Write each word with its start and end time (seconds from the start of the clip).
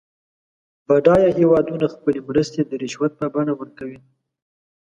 بډایه 0.87 1.29
هېوادونه 1.39 1.85
خپلې 1.95 2.19
مرستې 2.27 2.61
د 2.65 2.71
رشوت 2.83 3.11
په 3.19 3.25
بڼه 3.33 3.53
ورکوي. 3.57 3.99